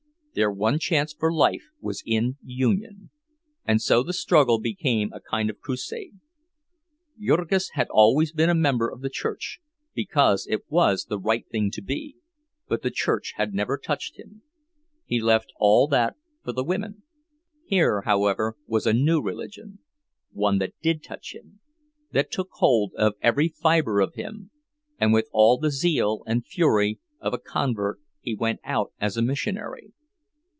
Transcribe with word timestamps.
Their 0.33 0.49
one 0.49 0.79
chance 0.79 1.11
for 1.11 1.29
life 1.33 1.65
was 1.81 2.01
in 2.05 2.37
union, 2.41 3.09
and 3.65 3.81
so 3.81 4.01
the 4.01 4.13
struggle 4.13 4.61
became 4.61 5.11
a 5.11 5.19
kind 5.19 5.49
of 5.49 5.59
crusade. 5.59 6.21
Jurgis 7.19 7.71
had 7.71 7.89
always 7.89 8.31
been 8.31 8.49
a 8.49 8.55
member 8.55 8.87
of 8.89 9.01
the 9.01 9.09
church, 9.09 9.59
because 9.93 10.47
it 10.49 10.61
was 10.69 11.03
the 11.03 11.19
right 11.19 11.45
thing 11.49 11.69
to 11.71 11.81
be, 11.81 12.15
but 12.69 12.81
the 12.81 12.91
church 12.91 13.33
had 13.35 13.53
never 13.53 13.77
touched 13.77 14.17
him, 14.17 14.41
he 15.05 15.19
left 15.19 15.51
all 15.57 15.85
that 15.89 16.15
for 16.45 16.53
the 16.53 16.63
women. 16.63 17.03
Here, 17.65 18.03
however, 18.05 18.55
was 18.67 18.85
a 18.87 18.93
new 18.93 19.19
religion—one 19.21 20.59
that 20.59 20.75
did 20.81 21.03
touch 21.03 21.35
him, 21.35 21.59
that 22.13 22.31
took 22.31 22.51
hold 22.51 22.93
of 22.97 23.15
every 23.21 23.49
fiber 23.49 23.99
of 23.99 24.13
him; 24.15 24.49
and 24.97 25.11
with 25.11 25.27
all 25.33 25.57
the 25.57 25.71
zeal 25.71 26.23
and 26.25 26.45
fury 26.47 26.99
of 27.19 27.33
a 27.33 27.37
convert 27.37 27.99
he 28.21 28.33
went 28.33 28.61
out 28.63 28.93
as 28.97 29.17
a 29.17 29.21
missionary. 29.21 29.91